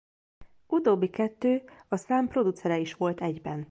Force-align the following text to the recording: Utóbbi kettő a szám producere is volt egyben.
Utóbbi 0.67 1.09
kettő 1.09 1.61
a 1.87 1.95
szám 1.95 2.27
producere 2.27 2.77
is 2.77 2.93
volt 2.93 3.21
egyben. 3.21 3.59